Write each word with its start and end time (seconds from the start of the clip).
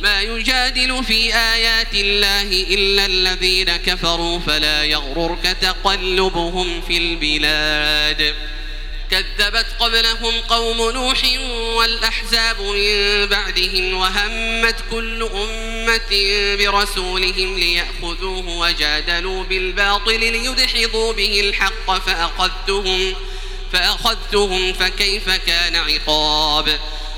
ما 0.00 0.22
يجادل 0.22 1.04
في 1.04 1.34
آيات 1.34 1.94
الله 1.94 2.42
إلا 2.74 3.06
الذين 3.06 3.76
كفروا 3.76 4.38
فلا 4.46 4.84
يغررك 4.84 5.56
تقلبهم 5.62 6.80
في 6.80 6.96
البلاد 6.96 8.34
كذبت 9.10 9.66
قبلهم 9.80 10.40
قوم 10.48 10.90
نوح 10.90 11.22
والأحزاب 11.74 12.60
من 12.60 13.26
بعدهم 13.26 13.94
وهمت 13.94 14.76
كل 14.90 15.22
أمة 15.34 16.36
برسولهم 16.58 17.58
ليأخذوه 17.58 18.48
وجادلوا 18.58 19.44
بالباطل 19.44 20.20
ليدحضوا 20.20 21.12
به 21.12 21.40
الحق 21.40 21.98
فأخذتهم 22.06 23.14
فأخذتهم 23.72 24.72
فكيف 24.72 25.28
كان 25.30 25.76
عقاب 25.76 26.78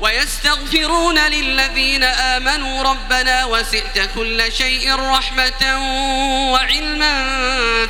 ويستغفرون 0.00 1.18
للذين 1.18 2.04
آمنوا 2.04 2.82
ربنا 2.82 3.44
وسئت 3.44 4.10
كل 4.14 4.52
شيء 4.58 4.94
رحمة 4.94 5.66
وعلما 6.52 7.40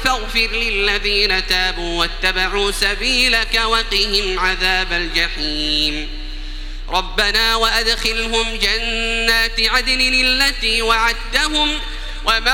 فاغفر 0.04 0.48
للذين 0.52 1.46
تابوا 1.46 2.00
واتبعوا 2.00 2.70
سبيلك 2.72 3.60
وقهم 3.64 4.38
عذاب 4.40 4.92
الجحيم 4.92 6.08
ربنا 6.88 7.54
وأدخلهم 7.56 8.56
جنات 8.58 9.60
عدن 9.60 10.00
التي 10.00 10.82
وعدتهم 10.82 11.78
ومن 12.24 12.50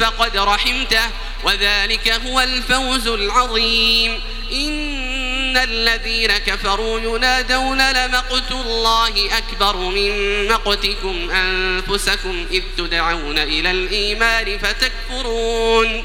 فقد 0.00 0.36
رحمته 0.36 1.00
وذلك 1.44 2.08
هو 2.26 2.40
الفوز 2.40 3.06
العظيم 3.08 4.20
إن 4.52 5.56
الذين 5.56 6.30
كفروا 6.38 7.00
ينادون 7.00 7.92
لمقت 7.92 8.52
الله 8.52 9.30
أكبر 9.38 9.76
من 9.76 10.44
مقتكم 10.48 11.30
أنفسكم 11.30 12.46
إذ 12.50 12.62
تدعون 12.78 13.38
إلى 13.38 13.70
الإيمان 13.70 14.58
فتكفرون 14.58 16.04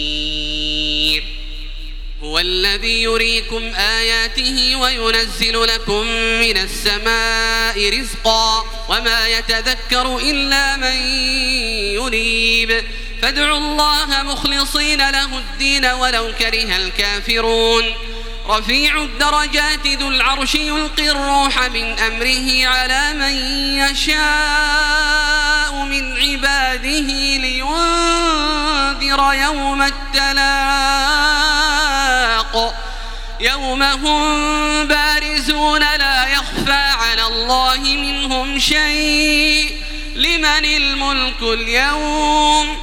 هو 2.31 2.39
الذي 2.39 3.03
يريكم 3.03 3.73
آياته 3.75 4.75
وينزل 4.79 5.63
لكم 5.67 6.01
من 6.41 6.57
السماء 6.57 7.99
رزقا 7.99 8.65
وما 8.89 9.27
يتذكر 9.27 10.17
إلا 10.17 10.77
من 10.77 10.95
ينيب 11.95 12.83
فادعوا 13.21 13.57
الله 13.57 14.23
مخلصين 14.23 14.97
له 15.09 15.37
الدين 15.37 15.85
ولو 15.85 16.33
كره 16.39 16.75
الكافرون 16.77 17.83
رفيع 18.49 19.01
الدرجات 19.01 19.87
ذو 19.87 20.07
العرش 20.09 20.55
يلقي 20.55 21.09
الروح 21.11 21.67
من 21.69 21.99
أمره 21.99 22.67
على 22.67 23.13
من 23.13 23.33
يشاء 23.83 25.73
من 25.73 26.17
عباده 26.21 26.89
لينذر 27.37 29.33
يوم 29.33 29.81
التلاق 29.81 31.30
يوم 33.41 33.83
هم 33.83 34.87
بارزون 34.87 35.79
لا 35.79 36.27
يخفى 36.31 36.71
على 36.73 37.23
الله 37.27 37.77
منهم 37.79 38.59
شيء 38.59 39.77
لمن 40.15 40.65
الملك 40.65 41.41
اليوم 41.41 42.77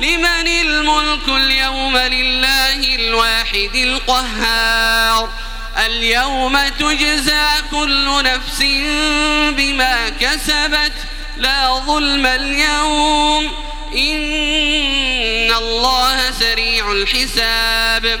لمن 0.00 0.46
الملك 0.46 1.28
اليوم 1.28 1.96
لله 1.96 2.94
الواحد 2.94 3.70
القهار 3.74 5.28
اليوم 5.86 6.58
تجزى 6.78 7.46
كل 7.70 8.22
نفس 8.24 8.58
بما 9.56 10.08
كسبت 10.20 10.92
لا 11.36 11.74
ظلم 11.86 12.26
اليوم 12.26 13.44
إن 13.94 15.54
الله 15.54 16.30
سريع 16.30 16.92
الحساب 16.92 18.20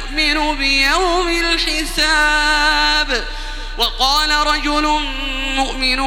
يؤمن 0.19 0.57
بيوم 0.57 1.27
الحساب 1.41 3.23
وقال 3.77 4.31
رجل 4.47 4.99
مؤمن 5.55 5.97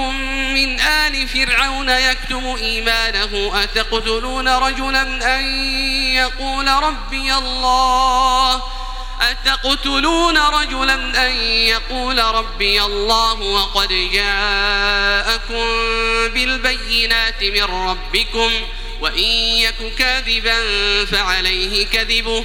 من 0.54 0.80
آل 0.80 1.28
فرعون 1.28 1.88
يكتم 1.88 2.46
إيمانه 2.56 3.52
أتقتلون 3.62 4.48
رجلا 4.48 5.36
أن 5.38 5.44
يقول 6.14 6.68
ربي 6.68 7.34
الله 7.34 8.62
أتقتلون 9.22 10.38
رجلا 10.38 10.94
أن 11.26 11.36
يقول 11.44 12.18
ربي 12.24 12.82
الله 12.82 13.34
وقد 13.40 13.88
جاءكم 13.88 15.64
بالبينات 16.34 17.42
من 17.44 17.62
ربكم 17.88 18.50
وإن 19.00 19.18
يك 19.18 19.94
كاذبا 19.98 20.56
فعليه 21.06 21.86
كذبه 21.86 22.44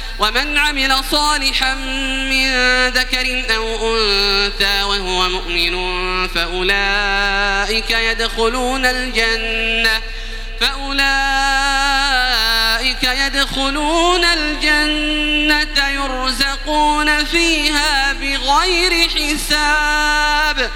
ومن 0.21 0.57
عمل 0.57 1.03
صالحا 1.11 1.73
من 2.29 2.51
ذكر 2.87 3.43
أو 3.55 3.95
أنثى 3.97 4.83
وهو 4.83 5.29
مؤمن 5.29 5.73
فأولئك 6.27 7.89
يدخلون 7.91 8.85
الجنة 8.85 10.01
فأولئك 10.61 13.03
يدخلون 13.03 14.23
الجنة 14.25 15.87
يرزقون 15.87 17.25
فيها 17.25 18.13
بغير 18.13 19.09
حساب 19.09 20.71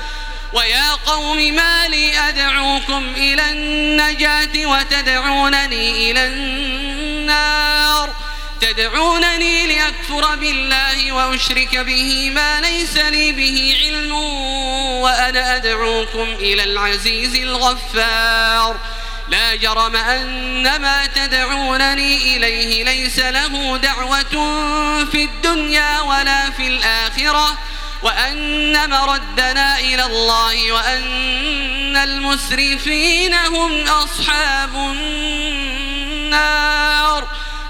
ويا 0.53 0.89
قوم 1.05 1.37
ما 1.37 1.87
لي 1.87 2.19
أدعوكم 2.29 3.13
إلى 3.17 3.51
النجاة 3.51 4.65
وتدعونني 4.65 6.11
إلى 6.11 6.25
النار 6.27 8.24
تدعونني 8.71 9.67
لأكفر 9.67 10.35
بالله 10.35 11.11
وأشرك 11.11 11.77
به 11.77 12.29
ما 12.35 12.61
ليس 12.61 12.97
لي 12.97 13.31
به 13.31 13.75
علم 13.81 14.11
وأنا 15.01 15.55
أدعوكم 15.55 16.21
إلى 16.39 16.63
العزيز 16.63 17.35
الغفار 17.35 18.75
لا 19.27 19.55
جرم 19.55 19.95
أن 19.95 20.81
ما 20.81 21.05
تدعونني 21.05 22.37
إليه 22.37 22.83
ليس 22.83 23.19
له 23.19 23.77
دعوة 23.77 24.33
في 25.11 25.23
الدنيا 25.23 25.99
ولا 25.99 26.49
في 26.49 26.67
الآخرة 26.67 27.57
وأن 28.03 28.89
مردنا 28.89 29.79
إلى 29.79 30.03
الله 30.03 30.71
وأن 30.71 31.97
المسرفين 31.97 33.33
هم 33.33 33.83
أصحاب 33.87 34.75
النار 34.75 37.25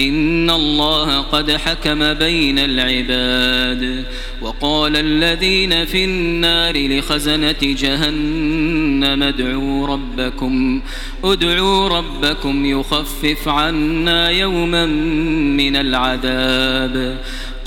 إن 0.00 0.50
الله 0.50 1.18
قد 1.20 1.50
حكم 1.52 2.14
بين 2.14 2.58
العباد 2.58 4.04
وقال 4.42 4.96
الذين 4.96 5.84
في 5.84 6.04
النار 6.04 6.98
لخزنة 6.98 7.54
جهنم 7.62 9.22
ادعوا 9.22 9.86
ربكم 9.86 10.82
ادعوا 11.24 11.88
ربكم 11.88 12.66
يخفف 12.66 13.48
عنا 13.48 14.30
يوما 14.30 14.86
من 15.56 15.76
العذاب 15.76 17.16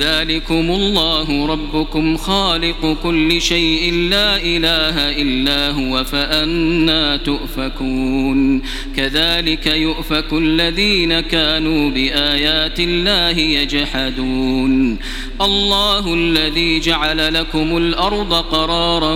ذلكم 0.00 0.70
الله 0.70 1.46
ربكم 1.46 2.16
خالق 2.16 2.96
كل 3.02 3.40
شيء 3.40 3.94
لا 3.94 4.36
إله 4.36 5.10
إلا 5.22 5.70
هو 5.70 6.04
فأنا 6.04 7.16
تؤفكون 7.16 8.62
كذلك 8.96 9.66
يؤفك 9.66 10.32
الذين 10.32 11.20
كانوا 11.20 11.90
بآيات 11.90 12.80
الله 12.80 13.38
يجحدون 13.42 14.98
الله 15.40 16.14
الذي 16.14 16.80
جعل 16.80 17.34
لكم 17.34 17.76
الأرض 17.76 18.34
قرارا 18.34 19.14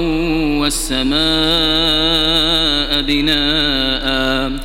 والسماء 0.61 3.03
بناءً 3.03 4.65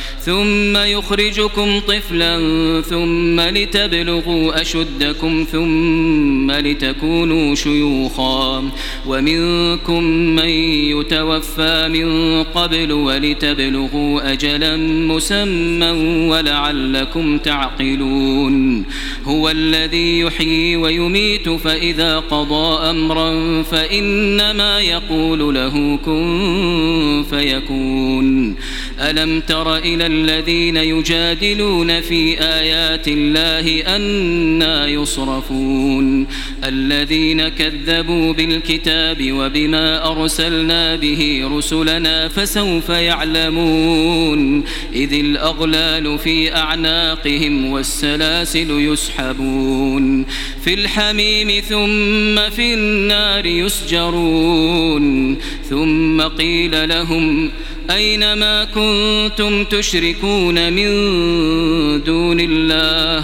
ثم 0.25 0.77
يخرجكم 0.77 1.79
طفلا 1.87 2.37
ثم 2.89 3.39
لتبلغوا 3.39 4.61
أشدكم 4.61 5.45
ثم 5.51 6.51
لتكونوا 6.51 7.55
شيوخا 7.55 8.63
ومنكم 9.07 10.03
من 10.03 10.49
يتوفى 10.99 11.87
من 11.93 12.43
قبل 12.43 12.91
ولتبلغوا 12.91 14.31
أجلا 14.33 14.77
مسمى 15.07 15.89
ولعلكم 16.27 17.37
تعقلون 17.37 18.85
هو 19.23 19.49
الذي 19.49 20.19
يحيي 20.19 20.75
ويميت 20.75 21.49
فإذا 21.49 22.19
قضى 22.19 22.89
أمرا 22.89 23.63
فإنما 23.63 24.79
يقول 24.79 25.55
له 25.55 25.97
كن 26.05 27.23
فيكون 27.29 28.55
ألم 29.01 29.41
تر 29.41 29.75
إلى 29.77 30.05
الذين 30.07 30.77
يجادلون 30.77 32.01
في 32.01 32.41
آيات 32.41 33.07
الله 33.07 33.95
أنا 33.95 34.87
يصرفون 34.87 36.27
الذين 36.63 37.47
كذبوا 37.49 38.33
بالكتاب 38.33 39.17
وبما 39.31 40.11
أرسلنا 40.11 40.95
به 40.95 41.49
رسلنا 41.53 42.27
فسوف 42.27 42.89
يعلمون 42.89 44.63
إذ 44.93 45.13
الأغلال 45.13 46.19
في 46.19 46.55
أعناقهم 46.55 47.65
والسلاسل 47.71 48.67
يسحبون 48.71 50.25
في 50.63 50.73
الحميم 50.73 51.61
ثم 51.69 52.49
في 52.55 52.73
النار 52.73 53.45
يسجرون 53.45 55.37
ثم 55.69 56.21
قيل 56.21 56.89
لهم 56.89 57.51
أينما 57.93 58.63
كنتم 58.65 59.63
تشركون 59.63 60.73
من 60.73 60.89
دون 62.03 62.39
الله 62.39 63.23